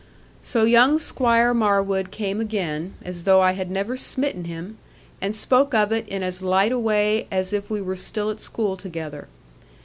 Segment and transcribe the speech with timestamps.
[0.41, 4.79] So young Squire Marwood came again, as though I had never smitten him,
[5.21, 8.39] and spoke of it in as light a way as if we were still at
[8.39, 9.27] school together.